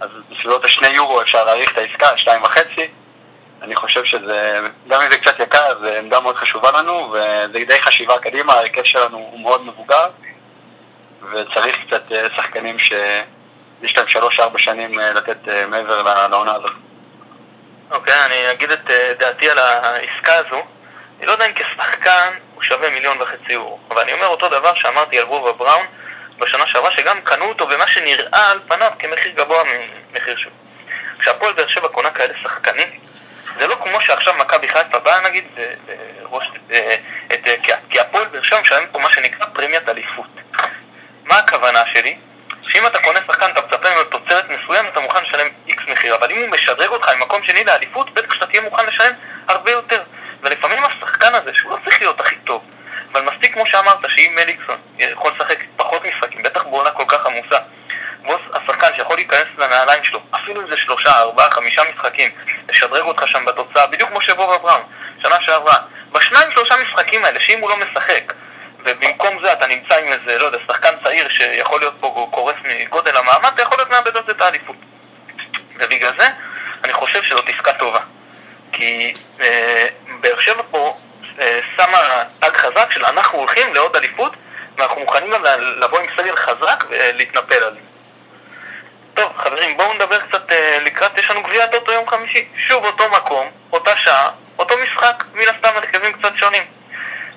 אז 0.00 0.10
בסביבות 0.30 0.64
ה-2 0.64 0.86
יורו 0.86 1.22
אפשר 1.22 1.44
להאריך 1.44 1.72
את 1.72 1.78
העסקה, 1.78 2.08
2.5. 2.16 2.80
אני 3.62 3.76
חושב 3.76 4.04
שזה, 4.04 4.60
גם 4.88 5.00
אם 5.00 5.10
זה 5.10 5.18
קצת 5.18 5.40
יקר, 5.40 5.78
זו 5.80 5.86
עמדה 5.86 6.20
מאוד 6.20 6.36
חשובה 6.36 6.70
לנו, 6.72 7.12
וזה 7.12 7.64
די 7.66 7.80
חשיבה 7.80 8.18
קדימה, 8.18 8.52
ההיקף 8.52 8.84
שלנו 8.84 9.16
הוא 9.16 9.40
מאוד 9.40 9.66
מבוגר, 9.66 10.06
וצריך 11.32 11.76
קצת 11.86 12.12
אה, 12.12 12.26
שחקנים 12.36 12.78
שיש 12.78 13.96
להם 13.96 14.08
שלוש-ארבע 14.08 14.58
שנים 14.58 15.00
אה, 15.00 15.12
לתת 15.12 15.38
מעבר 15.68 16.28
לעונה 16.28 16.52
הזאת. 16.52 16.72
אוקיי, 17.90 18.14
okay, 18.14 18.26
אני 18.26 18.52
אגיד 18.52 18.70
את 18.70 18.90
דעתי 19.18 19.50
על 19.50 19.58
העסקה 19.58 20.34
הזו. 20.34 20.62
אני 21.18 21.26
לא 21.26 21.32
יודע 21.32 21.46
אם 21.46 21.52
כשחקן 21.52 22.30
הוא 22.58 22.64
שווה 22.64 22.90
מיליון 22.90 23.22
וחצי 23.22 23.52
יורו, 23.52 23.80
אבל 23.90 24.02
אני 24.02 24.12
אומר 24.12 24.26
אותו 24.26 24.48
דבר 24.48 24.74
שאמרתי 24.74 25.18
על 25.18 25.24
וובה 25.24 25.52
בראון 25.52 25.86
בשנה 26.38 26.66
שעברה, 26.66 26.90
שגם 26.90 27.20
קנו 27.20 27.44
אותו 27.44 27.66
במה 27.66 27.86
שנראה 27.86 28.50
על 28.50 28.60
פניו 28.68 28.90
כמחיר 28.98 29.32
גבוה 29.32 29.62
ממחיר 30.12 30.36
שלו. 30.36 30.50
כשהפועל 31.18 31.52
באר 31.52 31.68
שבע 31.68 31.88
קונה 31.88 32.10
כאלה 32.10 32.34
שחקנים, 32.42 32.88
זה 33.58 33.66
לא 33.66 33.74
כמו 33.74 34.00
שעכשיו 34.00 34.34
מכבי 34.34 34.68
חיפה 34.68 34.98
באה 34.98 35.20
נגיד, 35.20 35.44
וראש, 36.22 36.46
את, 37.32 37.48
כי 37.90 38.00
הפועל 38.00 38.24
באר 38.24 38.42
שבע 38.42 38.60
משלם 38.60 38.86
פה 38.92 38.98
מה 38.98 39.12
שנקרא 39.12 39.46
פרמיית 39.52 39.88
אליפות. 39.88 40.28
מה 41.24 41.38
הכוונה 41.38 41.82
שלי? 41.86 42.18
שאם 42.68 42.86
אתה 42.86 42.98
קונה 42.98 43.20
שחקן, 43.26 43.50
אתה 43.50 43.60
מצפה 43.60 43.90
ממנו 43.90 44.04
תוצרת 44.04 44.44
מסוימת, 44.50 44.92
אתה 44.92 45.00
מוכן 45.00 45.24
לשלם 45.24 45.48
איקס 45.66 45.82
מחיר, 45.88 46.14
אבל 46.14 46.30
אם 46.30 46.36
הוא 46.40 46.48
משדרג 46.48 46.88
אותך 46.88 47.08
ממקום 47.08 47.42
שני 47.42 47.64
לאליפות, 47.64 48.14
בטח 48.14 48.34
שאתה 48.34 48.46
תהיה 48.46 48.62
מוכן 48.62 48.86
לשלם 48.86 49.12
הרבה 49.48 49.70
יותר. 49.70 50.02
ולפעמים 50.42 50.84
השחקן 50.84 51.34
הזה, 51.34 51.50
שהוא 51.54 51.72
לא 51.72 51.78
צריך 51.84 52.00
להיות 52.00 52.20
הכי 52.20 52.36
טוב, 52.36 52.64
אבל 53.12 53.20
מספיק 53.20 53.54
כמו 53.54 53.66
שאמרת, 53.66 53.98
שאם 54.08 54.32
מליקסון 54.34 54.76
יכול 54.98 55.32
לשחק 55.36 55.58
פחות 55.76 56.02
משחקים, 56.04 56.42
בטח 56.42 56.62
בעונה 56.62 56.90
כל 56.90 57.04
כך 57.08 57.26
עמוסה, 57.26 57.58
בוס 58.22 58.40
השחקן 58.52 58.88
שיכול 58.96 59.16
להיכנס 59.16 59.46
לנעליים 59.58 60.04
שלו, 60.04 60.20
אפילו 60.30 60.60
אם 60.62 60.70
זה 60.70 60.76
שלושה, 60.76 61.10
ארבעה, 61.10 61.50
חמישה 61.50 61.82
משחקים, 61.94 62.30
לשדרג 62.68 63.02
אותך 63.02 63.28
שם 63.28 63.44
בתוצאה, 63.44 63.86
בדיוק 63.86 64.10
כמו 64.10 64.20
שבוב 64.20 64.50
אברהם, 64.52 64.82
שנה 65.22 65.36
שעברה. 65.40 65.76
בשניים 66.12 66.52
שלושה 66.52 66.74
משחקים 66.76 67.24
האלה, 67.24 67.40
שאם 67.40 67.60
הוא 67.60 67.70
לא 67.70 67.76
משחק, 67.76 68.32
ובמקום 68.78 69.38
זה 69.44 69.52
אתה 69.52 69.66
נמצא 69.66 69.94
עם 69.94 70.12
איזה, 70.12 70.38
לא 70.38 70.44
יודע, 70.44 70.58
שחקן 70.66 70.94
צעיר 71.04 71.28
שיכול 71.28 71.80
להיות 71.80 71.94
פה 72.00 72.28
קורס 72.30 72.54
מגודל 72.64 73.16
המעמד, 73.16 73.50
אתה 73.54 73.62
יכול 73.62 73.78
להיות 73.78 73.90
מאבד 73.90 74.16
על 74.16 74.22
זה 74.26 74.32
את 74.32 74.40
האליפות. 74.40 74.76
ובגלל 75.74 76.12
זה, 76.18 76.28
אני 76.84 76.92
חושב 76.92 77.22
שזאת 77.22 77.48
עסקה 77.48 77.72
טובה. 77.72 78.00
כי 78.72 79.12
אה, 79.40 79.86
באר 80.20 80.40
שבע 80.40 80.62
פה 80.70 80.96
אה, 81.40 81.60
שמה 81.76 82.24
תג 82.38 82.56
חזק 82.56 82.90
של 82.90 83.04
אנחנו 83.04 83.38
הולכים 83.38 83.74
לעוד 83.74 83.96
אליפות, 83.96 84.32
ואנחנו 84.78 85.00
מוכנים 85.00 85.30
גם 85.30 85.44
לבוא 85.60 85.98
עם 85.98 86.06
סגל 86.16 86.36
חזק 86.36 86.84
ולהתנפל 86.88 87.62
על 87.62 87.74
זה. 87.74 87.80
טוב, 89.14 89.32
חברים, 89.36 89.76
בואו 89.76 89.94
נדבר 89.94 90.18
קצת 90.18 90.52
אה, 90.52 90.78
לקראת, 90.80 91.18
יש 91.18 91.30
לנו 91.30 91.42
גביע 91.42 91.66
טוטו 91.66 91.92
יום 91.92 92.08
חמישי. 92.08 92.48
שוב 92.56 92.84
אותו 92.84 93.08
מקום, 93.08 93.50
אותה 93.72 93.96
שעה, 93.96 94.30
אותו 94.58 94.74
משחק, 94.82 95.24
מן 95.34 95.48
הסתם 95.48 95.76
הרכבים 95.76 96.12
קצת 96.12 96.36
שונים. 96.36 96.62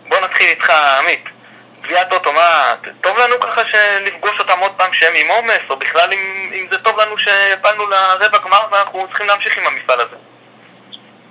בואו 0.07 0.21
נתחיל 0.21 0.47
איתך, 0.47 0.69
עמית. 0.69 1.23
גביע 1.81 2.03
טוטו, 2.03 2.33
מה, 2.33 2.75
טוב 3.01 3.17
לנו 3.17 3.39
ככה 3.39 3.61
שנפגוש 3.65 4.39
אותם 4.39 4.59
עוד 4.59 4.71
פעם 4.77 4.93
שהם 4.93 5.13
עם 5.15 5.27
עומס, 5.27 5.61
או 5.69 5.75
בכלל 5.75 6.13
אם, 6.13 6.51
אם 6.53 6.67
זה 6.71 6.77
טוב 6.77 6.99
לנו 6.99 7.17
שהפלנו 7.17 7.89
לרבע 7.89 8.37
גמר 8.37 8.65
ואנחנו 8.71 9.07
צריכים 9.07 9.27
להמשיך 9.27 9.57
עם 9.57 9.67
המפעל 9.67 9.99
הזה? 9.99 10.15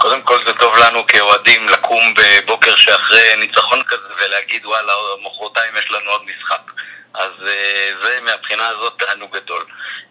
קודם 0.01 0.23
כל 0.23 0.45
זה 0.47 0.53
טוב 0.53 0.77
לנו 0.77 1.07
כאוהדים 1.07 1.69
לקום 1.69 2.15
בבוקר 2.15 2.77
שאחרי 2.77 3.37
ניצחון 3.37 3.83
כזה 3.83 4.09
ולהגיד 4.19 4.67
וואלה, 4.67 4.93
מחרתיים 5.23 5.77
יש 5.77 5.91
לנו 5.91 6.11
עוד 6.11 6.23
משחק. 6.25 6.73
אז 7.15 7.31
אה, 7.47 7.93
זה 8.03 8.21
מהבחינה 8.23 8.69
הזאת 8.69 8.93
תענוג 8.99 9.37
גדול. 9.37 9.65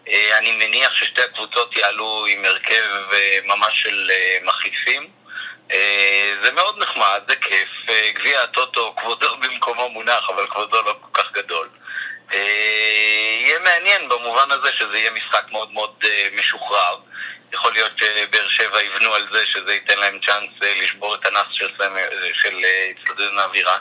אה, 0.08 0.38
אני 0.38 0.56
מניח 0.56 0.94
ששתי 0.94 1.22
הקבוצות 1.22 1.76
יעלו 1.76 2.26
עם 2.28 2.44
הרכב 2.44 2.84
אה, 3.12 3.38
ממש 3.44 3.82
של 3.82 4.10
מחליפים. 4.42 5.10
זה 6.42 6.52
מאוד 6.54 6.78
נחמד, 6.78 7.20
זה 7.28 7.36
כיף. 7.36 7.68
גביע 8.14 8.42
הטוטו, 8.42 8.94
כבודו 8.96 9.36
במקומו 9.42 9.88
מונח, 9.88 10.30
אבל 10.30 10.46
כבודו 10.50 10.82
לא 10.82 10.96
כל 11.00 11.22
כך 11.22 11.32
גדול. 11.32 11.68
יהיה 12.32 13.58
מעניין 13.58 14.08
במובן 14.08 14.50
הזה 14.50 14.72
שזה 14.72 14.98
יהיה 14.98 15.10
משחק 15.10 15.52
מאוד 15.52 15.72
מאוד 15.72 16.04
משוחרר. 16.32 16.96
יכול 17.52 17.72
להיות 17.72 17.92
שבאר 17.98 18.48
שבע 18.48 18.82
יבנו 18.82 19.14
על 19.14 19.26
זה 19.32 19.46
שזה 19.46 19.72
ייתן 19.72 19.98
להם 19.98 20.18
צ'אנס 20.26 20.50
לשבור 20.62 21.14
את 21.14 21.26
הנס 21.26 21.46
של 22.32 22.64
אצטדיון 22.90 23.38
האווירה. 23.38 23.78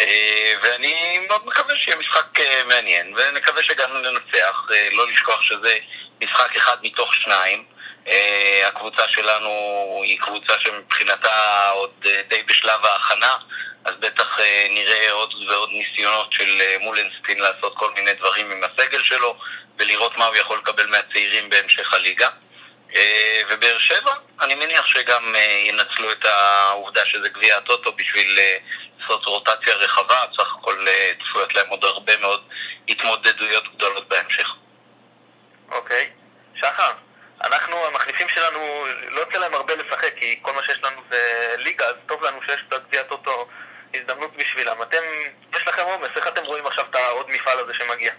אה, 0.00 0.54
ואני 0.62 1.18
מאוד 1.28 1.46
מקווה 1.46 1.76
שיהיה 1.76 1.96
משחק 1.96 2.40
אה, 2.40 2.62
מעניין, 2.64 3.14
ונקווה 3.16 3.62
שגם 3.62 3.96
ננצח, 3.96 4.66
אה, 4.72 4.88
לא 4.92 5.08
לשכוח 5.08 5.42
שזה 5.42 5.78
משחק 6.24 6.56
אחד 6.56 6.76
מתוך 6.82 7.14
שניים. 7.14 7.64
הקבוצה 8.66 9.08
שלנו 9.08 9.50
היא 10.04 10.20
קבוצה 10.20 10.58
שמבחינתה 10.58 11.68
עוד 11.70 11.90
די 12.28 12.42
בשלב 12.42 12.84
ההכנה, 12.84 13.36
אז 13.84 13.94
בטח 14.00 14.38
נראה 14.70 15.12
עוד 15.12 15.34
ועוד 15.48 15.70
ניסיונות 15.72 16.32
של 16.32 16.62
מולנסטין 16.80 17.38
לעשות 17.38 17.74
כל 17.76 17.90
מיני 17.94 18.14
דברים 18.14 18.50
עם 18.50 18.64
הסגל 18.64 19.02
שלו, 19.02 19.36
ולראות 19.78 20.18
מה 20.18 20.26
הוא 20.26 20.36
יכול 20.36 20.58
לקבל 20.58 20.86
מהצעירים 20.86 21.50
בהמשך 21.50 21.94
הליגה. 21.94 22.28
ובאר 23.50 23.78
שבע, 23.78 24.12
אני 24.40 24.54
מניח 24.54 24.86
שגם 24.86 25.34
ינצלו 25.64 26.12
את 26.12 26.24
העובדה 26.24 27.06
שזה 27.06 27.28
גביע 27.28 27.56
הטוטו 27.56 27.92
בשביל 27.92 28.38
לעשות 29.00 29.24
רוטציה 29.24 29.74
רחבה, 29.74 30.24
סך 30.38 30.54
הכל 30.58 30.88
אה, 30.88 31.12
צפויות 31.24 31.54
להם 31.54 31.68
עוד 31.68 31.84
הרבה 31.84 32.16
מאוד 32.16 32.48
התמודדויות 32.88 33.74
גדולות 33.74 34.08
בהמשך. 34.08 34.48
אוקיי. 35.70 36.10
שחר, 36.54 36.92
אנחנו, 37.44 37.86
המחליפים 37.86 38.28
שלנו, 38.28 38.86
לא 39.08 39.20
יוצא 39.20 39.38
להם 39.38 39.54
הרבה 39.54 39.74
לשחק, 39.74 40.14
כי 40.16 40.38
כל 40.42 40.52
מה 40.52 40.62
שיש 40.62 40.78
לנו 40.82 41.02
זה 41.10 41.54
ליגה, 41.58 41.86
אז 41.86 41.94
טוב 42.06 42.24
לנו 42.24 42.42
שיש 42.46 42.60
את 42.68 42.72
הגביעת 42.72 43.10
אוטו 43.10 43.48
הזדמנות 43.94 44.36
בשבילם. 44.36 44.82
אתם, 44.82 45.02
יש 45.56 45.66
לכם 45.66 45.82
עומס, 45.82 46.08
איך 46.16 46.26
אתם 46.26 46.44
רואים 46.44 46.66
עכשיו 46.66 46.84
את 46.90 46.94
העוד 46.94 47.30
מפעל 47.30 47.58
הזה 47.58 47.74
שמגיע? 47.74 48.12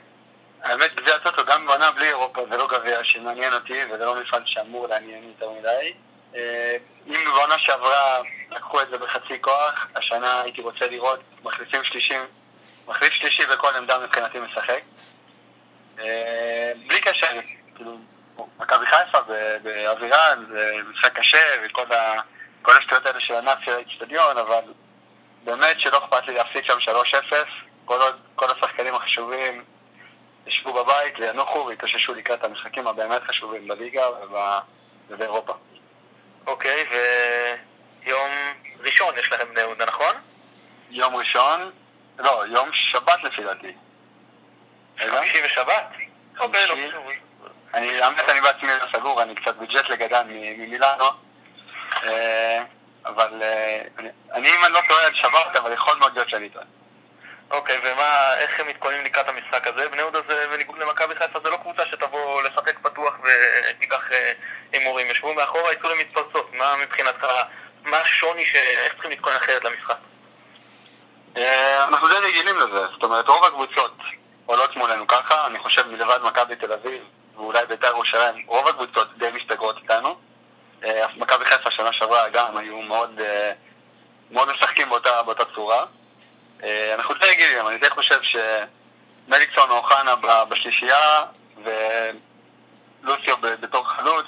האמת, 0.63 0.95
גביע 0.95 1.15
הטוטו 1.15 1.45
גם 1.45 1.65
בעונה 1.65 1.91
בלי 1.91 2.07
אירופה 2.07 2.41
זה 2.51 2.57
לא 2.57 2.67
גביע 2.67 3.03
שמעניין 3.03 3.53
אותי, 3.53 3.79
וזה 3.85 4.05
לא 4.05 4.15
מפעל 4.21 4.41
שאמור 4.45 4.87
לעניין 4.87 5.23
יותר 5.23 5.49
מדי. 5.49 5.93
אה, 6.35 6.77
אם 7.07 7.31
בעונה 7.33 7.57
שעברה 7.57 8.19
לקחו 8.51 8.81
את 8.81 8.89
זה 8.89 8.97
בחצי 8.97 9.41
כוח, 9.41 9.87
השנה 9.95 10.41
הייתי 10.41 10.61
רוצה 10.61 10.87
לראות 10.87 11.19
מחליפים 11.43 11.83
שלישים, 11.83 12.21
מחליף 12.87 13.13
שלישי 13.13 13.45
בכל 13.45 13.75
עמדה 13.77 13.99
מבחינתי 13.99 14.39
משחק. 14.39 14.81
אה, 15.99 16.71
בלי 16.87 17.01
קשר, 17.01 17.27
כאילו, 17.75 17.97
מכבי 18.59 18.85
חיפה 18.85 19.19
באווירה 19.63 20.35
זה 20.49 20.71
משחק 20.89 21.13
קשה 21.13 21.61
וכל 21.65 22.77
השטויות 22.77 23.05
האלה 23.05 23.19
של 23.19 23.35
ענף 23.35 23.59
של 23.65 23.71
האיצטדיון, 23.75 24.37
אבל 24.37 24.61
באמת 25.43 25.79
שלא 25.79 25.97
אכפת 25.97 26.27
לי 26.27 26.33
להפסיד 26.33 26.65
שם 26.65 26.77
3-0, 26.79 27.33
כל, 27.85 27.99
כל 28.35 28.45
השחקנים 28.51 28.95
החשובים 28.95 29.63
ישבו 30.47 30.73
בבית 30.73 31.13
וינוחו 31.19 31.65
ויתאוששו 31.65 32.13
לקראת 32.13 32.43
המשחקים 32.43 32.87
הבאמת 32.87 33.21
חשובים 33.23 33.67
בליגה 33.67 34.03
ובאירופה. 35.09 35.53
אוקיי, 36.47 36.85
ויום 38.03 38.31
ראשון 38.79 39.17
יש 39.17 39.31
לכם 39.31 39.45
בני 39.51 39.59
יהודה, 39.59 39.85
נכון? 39.85 40.15
יום 40.89 41.15
ראשון, 41.15 41.71
לא, 42.19 42.43
יום 42.47 42.69
שבת 42.73 43.23
לפי 43.23 43.43
דעתי. 43.43 43.73
חמישי 44.97 45.45
ושבת? 45.45 45.83
אוקיי, 46.39 46.67
לא 46.67 46.73
חמישי. 46.73 46.89
חשוב. 46.89 47.03
אני, 47.73 48.01
האמת 48.01 48.29
אני 48.29 48.41
בעצמי 48.41 48.69
לא 48.81 48.99
סגור, 48.99 49.21
אני 49.21 49.35
קצת 49.35 49.55
בג'ט 49.55 49.89
לגדן 49.89 50.27
ממילאנו. 50.27 51.05
אה, 52.03 52.63
אבל 53.05 53.41
אה, 53.43 53.81
אני, 53.97 54.09
אני, 54.33 54.49
אם 54.49 54.65
אני 54.65 54.73
לא 54.73 54.79
טועה 54.87 55.05
על 55.05 55.15
שבת, 55.15 55.55
אבל 55.55 55.73
יכול 55.73 55.97
מאוד 55.99 56.13
להיות 56.13 56.29
שאני 56.29 56.49
טועה. 56.49 56.65
אוקיי, 57.51 57.79
ומה, 57.83 58.37
איך 58.37 58.59
הם 58.59 58.67
מתכוננים 58.67 59.05
לקראת 59.05 59.29
המשחק 59.29 59.67
הזה? 59.67 59.89
בני 59.89 60.01
יהודה 60.01 60.19
זה, 60.29 60.47
בניגוד 60.51 60.77
למכבי 60.77 61.15
חיפה, 61.15 61.39
זה 61.43 61.49
לא 61.49 61.57
קבוצה 61.57 61.83
שתבוא 61.91 62.41
לשחק 62.43 62.79
פתוח 62.79 63.13
ותיקח 63.23 64.11
אה, 64.11 64.31
הימורים. 64.73 65.11
ישבו 65.11 65.33
מאחורה, 65.33 65.73
יצאו 65.73 65.89
למתפרצות. 65.89 66.53
מה 66.53 66.75
מבחינתך, 66.83 67.27
מה 67.83 67.97
השוני, 67.97 68.45
ש... 68.45 68.55
איך 68.55 68.93
צריכים 68.93 69.11
להתכונן 69.11 69.35
אחרת 69.35 69.63
למשחק? 69.63 69.95
אה, 71.37 71.83
אנחנו 71.83 72.07
די 72.07 72.13
רגילים 72.27 72.57
לזה, 72.57 72.87
זאת 72.93 73.03
אומרת 73.03 73.27
רוב 73.27 73.45
הקבוצות 73.45 73.97
עולות 74.45 74.75
מולנו 74.75 75.07
ככה, 75.07 75.47
אני 75.47 75.59
חושב 75.59 75.87
מלבד 75.87 76.19
מכבי 76.23 76.55
תל 76.55 76.73
אביב 76.73 77.03
ואולי 77.35 77.65
בית"ר 77.65 77.87
ירושלים, 77.87 78.45
רוב 78.47 78.67
הקבוצות 78.67 79.17
די 79.17 79.29
מסתגרות 79.33 79.77
איתנו. 79.77 80.15
אה, 80.83 81.05
מכבי 81.15 81.45
חיפה 81.45 81.71
שנה 81.71 81.93
שעברה 81.93 82.29
גם 82.29 82.57
היו 82.57 82.81
מאוד, 82.81 83.21
מאוד 84.31 84.51
משחקים 84.51 84.89
באותה, 84.89 85.23
באותה 85.23 85.43
צורה. 85.55 85.85
אה, 86.63 86.93
אנחנו 86.93 87.13
די 87.13 87.25
רגילים, 87.25 87.67
אני 87.67 87.77
די 87.77 87.89
חושב 87.89 88.19
שמליקסון 88.21 89.69
או 89.69 89.77
אוחנה 89.77 90.15
בשלישייה 90.49 91.23
ולוסיו 93.03 93.37
בתור 93.41 93.87
חלוץ, 93.89 94.25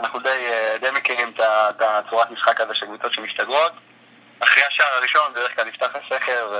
אנחנו 0.00 0.18
די, 0.18 0.28
אה, 0.28 0.76
די 0.80 0.90
מכירים 0.90 1.32
את 1.38 1.80
הצורת 1.80 2.30
משחק 2.30 2.60
הזה 2.60 2.74
של 2.74 2.86
קבוצות 2.86 3.12
שמסתגרות. 3.12 3.72
אחרי 4.40 4.62
השער 4.70 4.94
הראשון 4.96 5.32
בדרך 5.32 5.56
כלל 5.56 5.64
נפתח 5.64 5.90
הסכר. 5.94 6.52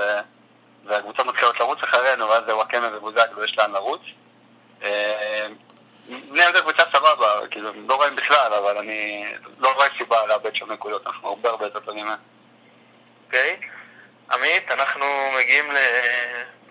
והקבוצות 0.85 1.25
מתחילות 1.25 1.59
לרוץ 1.59 1.79
אחרינו 1.83 2.29
ואז 2.29 2.43
זה 2.47 2.55
וואקמה 2.55 2.97
ובוזגלו 2.97 3.43
יש 3.43 3.57
לאן 3.57 3.71
לרוץ. 3.71 4.01
אה, 4.83 5.47
בני 6.07 6.41
יהודה 6.41 6.61
קבוצה 6.61 6.83
סבבה, 6.93 7.47
כאילו, 7.51 7.71
לא 7.87 7.95
רואים 7.95 8.15
בכלל, 8.15 8.53
אבל 8.53 8.77
אני 8.77 9.25
לא 9.59 9.73
רואה 9.73 9.87
סיבה 9.97 10.25
לאבד 10.25 10.55
שם 10.55 10.71
נקודות, 10.71 11.07
אנחנו 11.07 11.27
הרבה 11.27 11.49
הרבה 11.49 11.65
יותר 11.65 11.79
טובים 11.79 12.05
מהם. 12.05 12.17
אוקיי? 13.25 13.59
עמית, 14.33 14.71
אנחנו 14.71 15.31
מגיעים. 15.37 15.65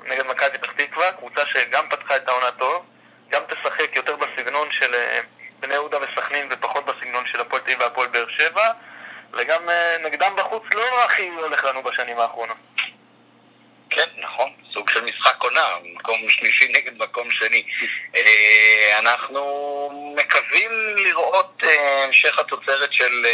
נגד 0.07 0.27
מכבי 0.27 0.59
פתח 0.59 0.73
תקווה, 0.77 1.13
קבוצה 1.13 1.47
שגם 1.47 1.89
פתחה 1.89 2.17
את 2.17 2.29
העונה 2.29 2.51
טוב, 2.51 2.85
גם 3.31 3.43
תשחק 3.49 3.97
יותר 3.97 4.17
בסגנון 4.17 4.69
של 4.71 4.95
אה, 4.95 5.21
בני 5.61 5.75
יהודה 5.75 5.99
וסכנין 5.99 6.49
ופחות 6.51 6.85
בסגנון 6.87 7.27
של 7.27 7.41
הפועל 7.41 7.63
תל 7.63 7.73
והפועל 7.81 8.09
באר 8.09 8.27
שבע, 8.39 8.73
וגם 9.33 9.71
אה, 9.71 9.97
נגדם 10.05 10.33
בחוץ 10.37 10.63
לא 10.75 11.05
הכי 11.05 11.29
הולך 11.29 11.65
לנו 11.65 11.83
בשנים 11.83 12.19
האחרונות. 12.19 12.57
כן, 13.91 14.09
נכון, 14.19 14.51
סוג 14.73 14.91
של 14.91 15.05
משחק 15.05 15.43
עונה, 15.43 15.67
מקום 15.95 16.29
שלישי 16.29 16.73
נגד 16.77 16.99
מקום 16.99 17.31
שני. 17.31 17.63
אה, 18.17 18.99
אנחנו 18.99 20.13
מקווים 20.17 20.71
לראות 20.97 21.63
המשך 22.07 22.39
התוצרת 22.39 22.93
של 22.93 23.27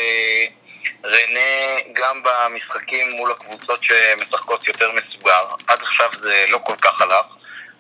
רנה 1.04 1.80
גם 1.92 2.23
במשחקים 2.23 3.11
מול 3.11 3.30
הקבוצות 3.30 3.85
שמשחקות 3.85 4.68
יותר 4.68 4.90
מסוגר. 4.92 5.47
עד 5.66 5.82
עכשיו 5.82 6.11
זה 6.23 6.44
לא 6.49 6.58
כל 6.64 6.76
כך 6.82 7.02
הלך. 7.02 7.26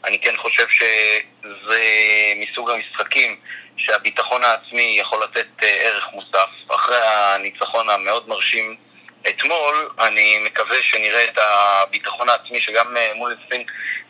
אני 0.04 0.20
כן 0.20 0.36
חושב 0.36 0.66
שזה 0.68 1.80
מסוג 2.36 2.70
המשחקים 2.70 3.36
שהביטחון 3.76 4.44
העצמי 4.44 4.96
יכול 5.00 5.22
לתת 5.24 5.46
אה, 5.62 5.68
ערך 5.68 6.08
מוסף. 6.12 6.48
אחרי 6.68 7.00
הניצחון 7.06 7.90
המאוד 7.90 8.28
מרשים 8.28 8.76
אתמול, 9.28 9.90
אני 9.98 10.38
מקווה 10.38 10.82
שנראה 10.82 11.24
את 11.24 11.38
הביטחון 11.38 12.28
העצמי 12.28 12.60
שגם 12.60 12.96
אה, 12.96 13.10
מול 13.14 13.36
ספין 13.46 13.64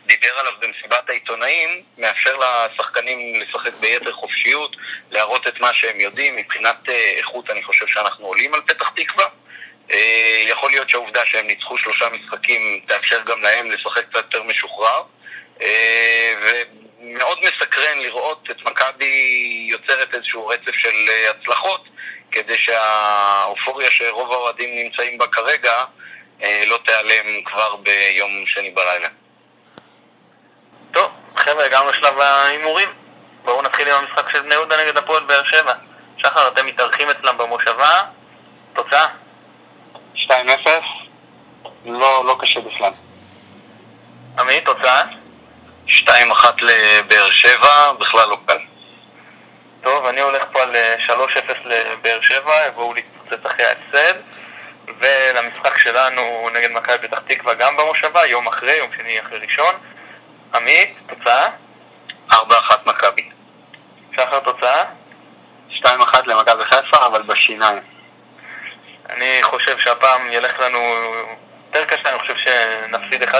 דיבר 0.09 0.39
עליו 0.39 0.51
במסיבת 0.59 1.09
העיתונאים, 1.09 1.69
מאפשר 1.97 2.37
לשחקנים 2.37 3.41
לשחק 3.41 3.73
ביתר 3.73 4.11
חופשיות, 4.11 4.75
להראות 5.11 5.47
את 5.47 5.59
מה 5.59 5.73
שהם 5.73 5.99
יודעים. 5.99 6.35
מבחינת 6.35 6.89
אה, 6.89 7.11
איכות 7.17 7.49
אני 7.49 7.63
חושב 7.63 7.87
שאנחנו 7.87 8.25
עולים 8.25 8.53
על 8.53 8.61
פתח 8.61 8.89
תקווה. 8.89 9.25
אה, 9.91 10.43
יכול 10.47 10.71
להיות 10.71 10.89
שהעובדה 10.89 11.25
שהם 11.25 11.47
ניצחו 11.47 11.77
שלושה 11.77 12.05
משחקים 12.09 12.81
תאפשר 12.87 13.21
גם 13.25 13.41
להם 13.41 13.71
לשחק 13.71 14.05
קצת 14.09 14.15
יותר 14.15 14.43
משוחרר. 14.43 15.01
אה, 15.61 16.33
ומאוד 16.41 17.39
מסקרן 17.39 17.99
לראות 17.99 18.47
את 18.51 18.61
מכבי 18.65 19.67
יוצרת 19.69 20.15
איזשהו 20.15 20.47
רצף 20.47 20.75
של 20.75 21.09
הצלחות, 21.29 21.85
כדי 22.31 22.57
שהאופוריה 22.57 23.91
שרוב 23.91 24.31
האוהדים 24.31 24.75
נמצאים 24.75 25.17
בה 25.17 25.27
כרגע 25.27 25.73
לא 26.65 26.79
תיעלם 26.85 27.43
כבר 27.43 27.75
ביום 27.75 28.43
שני 28.47 28.69
בלילה. 28.69 29.07
חבר'ה, 31.35 31.65
הגענו 31.65 31.89
לשלב 31.89 32.19
ההימורים. 32.19 32.89
בואו 33.45 33.61
נתחיל 33.61 33.87
עם 33.87 34.03
המשחק 34.03 34.29
של 34.29 34.41
בני 34.41 34.53
יהודה 34.53 34.83
נגד 34.83 34.97
הפועל 34.97 35.23
באר 35.23 35.43
שבע. 35.43 35.73
שחר, 36.17 36.47
אתם 36.47 36.65
מתארחים 36.65 37.09
אצלם 37.09 37.37
במושבה, 37.37 38.01
תוצאה? 38.73 39.07
2-0, 40.15 40.29
לא, 41.85 42.25
לא 42.25 42.37
קשה 42.39 42.59
בכלל. 42.59 42.91
עמית, 44.39 44.65
תוצאה? 44.65 45.03
2-1 45.87 46.11
לבאר 46.61 47.29
שבע, 47.29 47.91
בכלל 47.99 48.29
לא 48.29 48.37
קל. 48.45 48.57
טוב, 49.83 50.05
אני 50.05 50.21
הולך 50.21 50.43
פה 50.51 50.61
על 50.61 50.75
אה, 50.75 50.95
3-0 51.07 51.11
לבאר 51.65 52.21
שבע, 52.21 52.67
יבואו 52.67 52.93
להתפוצץ 52.93 53.45
אחרי 53.45 53.65
ההפסד. 53.65 54.13
ולמשחק 54.99 55.77
שלנו 55.77 56.49
נגד 56.53 56.71
מכבי 56.71 57.07
פתח 57.07 57.19
תקווה 57.27 57.53
גם 57.53 57.77
במושבה, 57.77 58.25
יום 58.25 58.47
אחרי, 58.47 58.73
יום 58.73 58.89
שני 58.97 59.19
אחרי 59.19 59.39
ראשון. 59.39 59.75
עמית, 60.55 60.97
תוצאה? 61.07 61.49
4-1 62.31 62.35
מכבי. 62.85 63.29
שחר, 64.15 64.39
תוצאה? 64.39 64.83
2-1 65.69 65.83
למכבי 66.25 66.63
חיפה, 66.63 67.05
אבל 67.05 67.21
בשיניים. 67.21 67.79
אני 69.09 69.39
חושב 69.43 69.79
שהפעם 69.79 70.31
ילך 70.31 70.59
לנו 70.59 70.79
יותר 71.67 71.85
קשה, 71.85 72.09
אני 72.09 72.19
חושב 72.19 72.37
שנפסיד 72.37 73.23
1-0. 73.23 73.35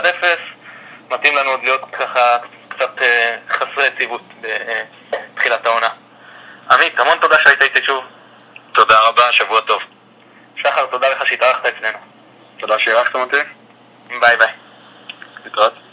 מתאים 1.10 1.36
לנו 1.36 1.50
עוד 1.50 1.60
להיות 1.64 1.82
ככה 1.92 2.38
קצת 2.68 3.02
אה, 3.02 3.38
חסרי 3.50 3.88
יציבות 3.88 4.22
בתחילת 4.42 5.66
העונה. 5.66 5.90
עמית, 6.72 7.00
המון 7.00 7.18
תודה 7.22 7.36
שהיית 7.44 7.62
איתי 7.62 7.82
שוב. 7.86 8.04
תודה 8.72 9.00
רבה, 9.08 9.32
שבוע 9.32 9.62
טוב. 9.62 9.82
שחר, 10.56 10.86
תודה 10.86 11.10
לך 11.10 11.28
שהתארחת 11.28 11.66
אצלנו. 11.66 11.98
תודה 12.60 12.80
שאירחתם 12.80 13.20
אותי, 13.20 13.38
ביי 14.20 14.38
ביי. 14.38 14.54
להתראות. 15.46 15.89